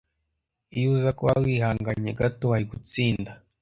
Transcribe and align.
Iyo 0.75 0.87
uza 0.95 1.11
kuba 1.17 1.31
wihanganye 1.43 2.11
gato, 2.19 2.43
wari 2.51 2.65
gutsinda. 2.71 3.31